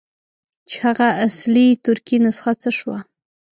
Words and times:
چې 0.67 0.75
هغه 0.85 1.07
اصلي 1.25 1.67
ترکي 1.85 2.17
نسخه 2.25 2.53
څه 2.61 2.69
شوه. 2.77 2.97